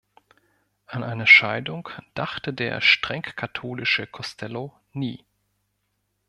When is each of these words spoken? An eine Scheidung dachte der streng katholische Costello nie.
An 0.87 1.03
eine 1.03 1.27
Scheidung 1.27 1.87
dachte 2.15 2.55
der 2.55 2.81
streng 2.81 3.21
katholische 3.21 4.07
Costello 4.07 4.75
nie. 4.93 5.23